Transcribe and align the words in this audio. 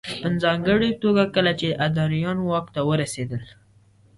په 0.21 0.27
ځانګړې 0.43 0.89
توګه 1.03 1.23
کله 1.35 1.51
چې 1.59 1.77
ادریان 1.87 2.37
واک 2.43 2.65
ته 2.75 2.81
ورسېدل 2.89 3.43